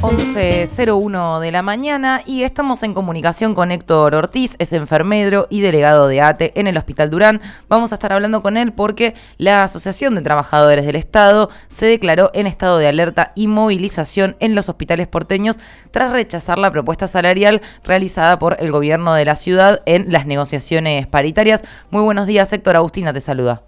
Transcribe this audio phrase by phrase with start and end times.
[0.00, 6.06] 11.01 de la mañana y estamos en comunicación con Héctor Ortiz, es enfermero y delegado
[6.06, 7.40] de ATE en el Hospital Durán.
[7.68, 12.30] Vamos a estar hablando con él porque la Asociación de Trabajadores del Estado se declaró
[12.32, 15.58] en estado de alerta y movilización en los hospitales porteños
[15.90, 21.08] tras rechazar la propuesta salarial realizada por el gobierno de la ciudad en las negociaciones
[21.08, 21.64] paritarias.
[21.90, 22.76] Muy buenos días, Héctor.
[22.76, 23.62] Agustina te saluda.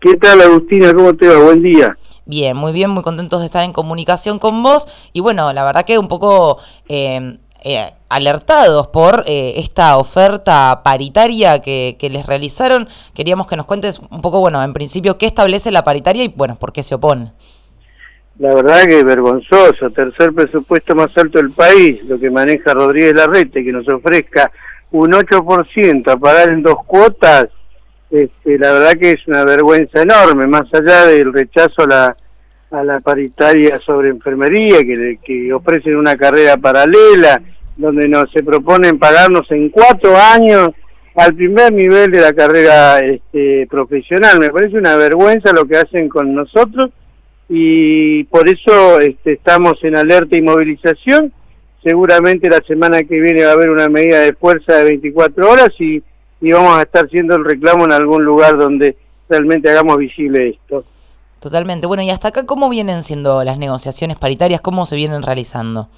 [0.00, 0.92] ¿Qué tal, Agustina?
[0.92, 1.38] ¿Cómo te va?
[1.38, 1.96] Buen día.
[2.28, 5.84] Bien, muy bien, muy contentos de estar en comunicación con vos y bueno, la verdad
[5.84, 6.58] que un poco
[6.88, 12.88] eh, eh, alertados por eh, esta oferta paritaria que, les realizaron.
[13.14, 16.56] Queríamos que nos cuentes un poco, bueno, en principio, qué establece la paritaria y bueno,
[16.56, 17.32] por qué se opone.
[18.38, 23.14] La verdad que es vergonzoso, tercer presupuesto más alto del país, lo que maneja Rodríguez
[23.14, 24.50] Larrete, que nos ofrezca
[24.90, 27.46] un 8% a pagar en dos cuotas,
[28.10, 32.16] este, la verdad que es una vergüenza enorme, más allá del rechazo a la,
[32.70, 37.40] a la paritaria sobre enfermería, que, que ofrecen una carrera paralela,
[37.76, 40.70] donde nos se proponen pagarnos en cuatro años
[41.16, 44.38] al primer nivel de la carrera este, profesional.
[44.38, 46.90] Me parece una vergüenza lo que hacen con nosotros
[47.48, 51.32] y por eso este, estamos en alerta y movilización.
[51.82, 55.70] Seguramente la semana que viene va a haber una medida de fuerza de 24 horas
[55.78, 56.02] y
[56.40, 58.96] y vamos a estar haciendo el reclamo en algún lugar donde
[59.28, 60.84] realmente hagamos visible esto.
[61.40, 61.86] Totalmente.
[61.86, 64.60] Bueno, y hasta acá, ¿cómo vienen siendo las negociaciones paritarias?
[64.60, 65.88] ¿Cómo se vienen realizando?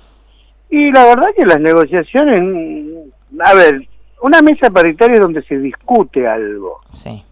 [0.70, 3.88] Y la verdad que las negociaciones, a ver,
[4.22, 6.80] una mesa paritaria es donde se discute algo.
[6.92, 7.22] Sí.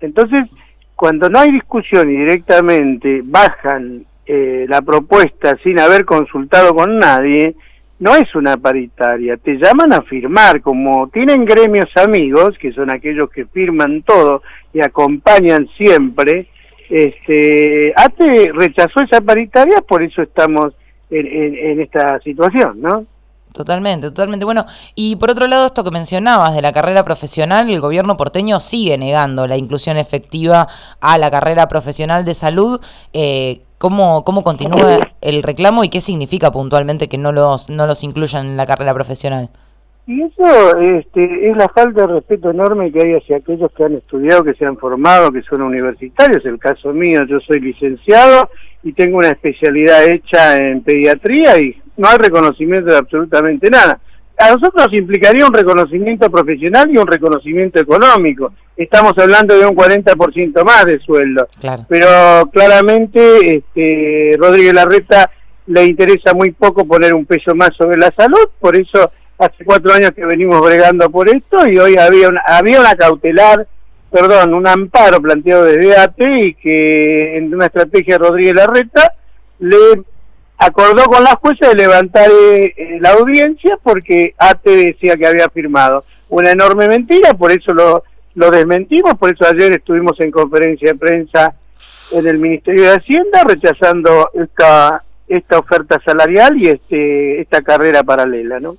[0.00, 0.46] Entonces,
[0.94, 7.54] cuando no hay discusión y directamente bajan eh, la propuesta sin haber consultado con nadie,
[7.98, 13.30] no es una paritaria, te llaman a firmar, como tienen gremios amigos, que son aquellos
[13.30, 16.48] que firman todo y acompañan siempre,
[16.90, 20.74] este, ATE rechazó esa paritaria, por eso estamos
[21.10, 23.06] en, esta situación, ¿no?
[23.56, 24.44] Totalmente, totalmente.
[24.44, 28.60] Bueno, y por otro lado, esto que mencionabas de la carrera profesional, el gobierno porteño
[28.60, 30.68] sigue negando la inclusión efectiva
[31.00, 32.82] a la carrera profesional de salud.
[33.14, 38.04] Eh, ¿Cómo, ¿Cómo continúa el reclamo y qué significa puntualmente que no los, no los
[38.04, 39.48] incluyan en la carrera profesional?
[40.06, 43.94] Y eso este, es la falta de respeto enorme que hay hacia aquellos que han
[43.94, 46.44] estudiado, que se han formado, que son universitarios.
[46.44, 48.50] El caso mío, yo soy licenciado
[48.82, 54.00] y tengo una especialidad hecha en pediatría y no hay reconocimiento de absolutamente nada
[54.38, 58.52] a nosotros implicaría un reconocimiento profesional y un reconocimiento económico.
[58.76, 61.48] Estamos hablando de un 40% más de sueldo.
[61.88, 65.30] Pero claramente este, Rodríguez Larreta
[65.68, 69.92] le interesa muy poco poner un peso más sobre la salud, por eso hace cuatro
[69.92, 73.66] años que venimos bregando por esto y hoy había una, había una cautelar,
[74.10, 79.12] perdón, un amparo planteado desde ATE y que en una estrategia de Rodríguez Larreta
[79.58, 80.04] le
[80.58, 85.48] acordó con la jueza de levantar eh, eh, la audiencia porque ATE decía que había
[85.48, 86.04] firmado.
[86.28, 90.98] Una enorme mentira, por eso lo, lo desmentimos, por eso ayer estuvimos en conferencia de
[90.98, 91.54] prensa
[92.10, 98.60] en el Ministerio de Hacienda rechazando esta, esta oferta salarial y este, esta carrera paralela,
[98.60, 98.76] ¿no?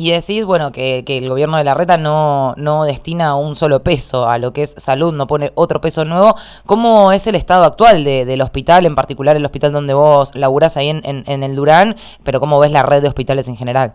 [0.00, 4.28] Y decís, bueno, que, el gobierno de la reta no, no destina un solo peso
[4.28, 6.36] a lo que es salud, no pone otro peso nuevo.
[6.66, 10.76] ¿Cómo es el estado actual de, del hospital, en particular el hospital donde vos laburás
[10.76, 13.92] ahí en, en, el Durán, pero cómo ves la red de hospitales en general?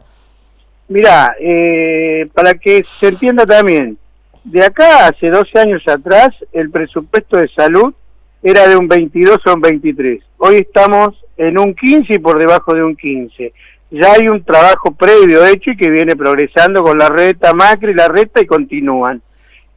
[0.90, 3.98] Mirá, eh, para que se entienda también,
[4.44, 7.94] de acá hace 12 años atrás el presupuesto de salud
[8.42, 10.22] era de un 22 o un 23.
[10.36, 13.54] Hoy estamos en un 15 y por debajo de un 15
[13.94, 18.08] ya hay un trabajo previo hecho y que viene progresando con la reta Macri la
[18.08, 19.22] reta y continúan.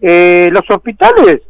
[0.01, 1.43] Eh, los hospitales,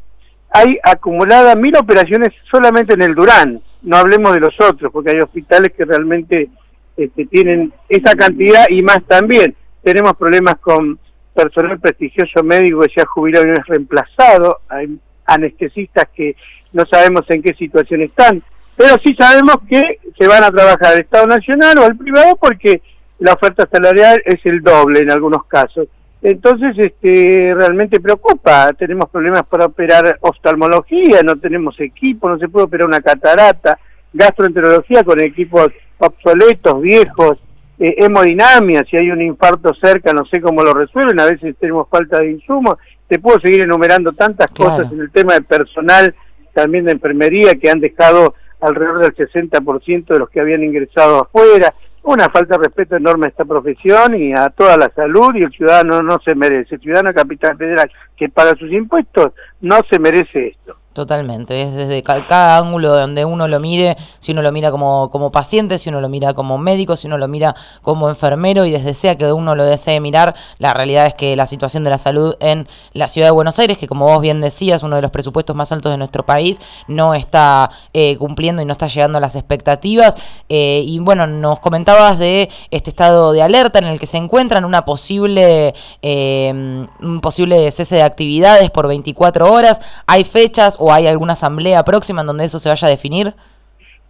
[0.50, 5.20] hay acumuladas mil operaciones solamente en el Durán, no hablemos de los otros, porque hay
[5.20, 6.48] hospitales que realmente
[6.96, 9.54] este, tienen esa cantidad y más también.
[9.84, 10.98] Tenemos problemas con
[11.32, 16.34] personal prestigioso médico que se ha jubilado y no es reemplazado, hay anestesistas que
[16.72, 18.42] no sabemos en qué situación están
[18.76, 22.82] pero sí sabemos que se van a trabajar al Estado Nacional o al privado porque
[23.18, 25.88] la oferta salarial es el doble en algunos casos.
[26.22, 28.72] Entonces, este, realmente preocupa.
[28.72, 33.78] Tenemos problemas para operar oftalmología, no tenemos equipo, no se puede operar una catarata,
[34.12, 35.68] gastroenterología con equipos
[35.98, 37.38] obsoletos, viejos,
[37.78, 41.88] eh, hemodinamia, si hay un infarto cerca, no sé cómo lo resuelven, a veces tenemos
[41.88, 42.76] falta de insumos.
[43.06, 46.14] Te puedo seguir enumerando tantas cosas en el tema del personal,
[46.54, 51.74] también de enfermería, que han dejado alrededor del 60% de los que habían ingresado afuera.
[52.02, 55.50] Una falta de respeto enorme a esta profesión y a toda la salud y el
[55.50, 56.76] ciudadano no se merece.
[56.76, 60.76] El ciudadano Capital Federal que paga sus impuestos no se merece esto.
[60.96, 65.30] Totalmente, es desde cada ángulo donde uno lo mire, si uno lo mira como, como
[65.30, 68.94] paciente, si uno lo mira como médico, si uno lo mira como enfermero y desde
[68.94, 72.34] sea que uno lo desee mirar, la realidad es que la situación de la salud
[72.40, 75.54] en la ciudad de Buenos Aires, que como vos bien decías, uno de los presupuestos
[75.54, 79.36] más altos de nuestro país, no está eh, cumpliendo y no está llegando a las
[79.36, 80.16] expectativas.
[80.48, 84.64] Eh, y bueno, nos comentabas de este estado de alerta en el que se encuentran
[84.64, 89.82] una posible, eh, un posible cese de actividades por 24 horas.
[90.06, 93.34] Hay fechas hay alguna asamblea próxima en donde eso se vaya a definir?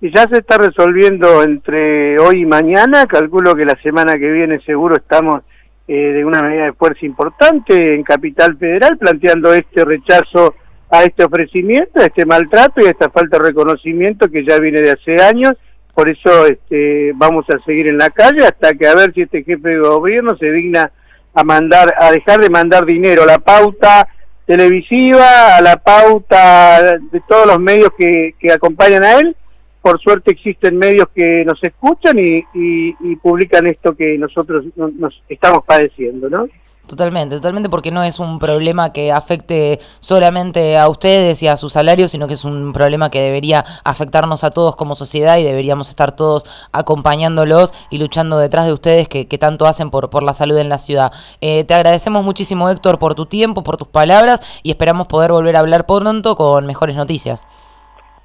[0.00, 4.60] Y ya se está resolviendo entre hoy y mañana, calculo que la semana que viene
[4.60, 5.42] seguro estamos
[5.88, 10.54] eh, de una medida de fuerza importante en Capital Federal planteando este rechazo
[10.90, 14.82] a este ofrecimiento, a este maltrato y a esta falta de reconocimiento que ya viene
[14.82, 15.54] de hace años.
[15.94, 19.44] Por eso este, vamos a seguir en la calle hasta que a ver si este
[19.44, 20.90] jefe de gobierno se digna
[21.32, 23.24] a mandar, a dejar de mandar dinero.
[23.24, 24.08] La pauta
[24.46, 29.36] televisiva, a la pauta de todos los medios que, que acompañan a él.
[29.82, 35.64] Por suerte existen medios que nos escuchan y, y, publican esto que nosotros nos estamos
[35.64, 36.48] padeciendo, ¿no?
[36.86, 41.72] Totalmente, totalmente, porque no es un problema que afecte solamente a ustedes y a sus
[41.72, 45.88] salarios, sino que es un problema que debería afectarnos a todos como sociedad y deberíamos
[45.88, 50.56] estar todos acompañándolos y luchando detrás de ustedes que, tanto hacen por, por la salud
[50.58, 51.12] en la ciudad.
[51.40, 55.56] Eh, te agradecemos muchísimo, Héctor, por tu tiempo, por tus palabras y esperamos poder volver
[55.56, 57.46] a hablar pronto con mejores noticias.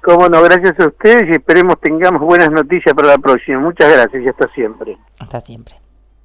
[0.02, 3.58] Cómo no, gracias a ustedes y esperemos tengamos buenas noticias para la próxima.
[3.58, 4.96] Muchas gracias y hasta siempre.
[5.18, 5.81] Hasta siempre.